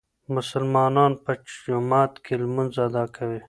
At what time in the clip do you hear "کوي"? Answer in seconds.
3.15-3.39